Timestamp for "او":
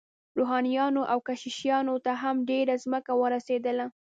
1.13-1.19